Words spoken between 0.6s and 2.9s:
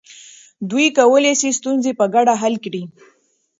دوی کولی سي ستونزې په ګډه حل کړي.